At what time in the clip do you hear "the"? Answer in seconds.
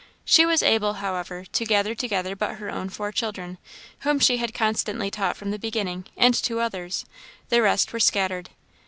5.51-5.59, 7.49-7.61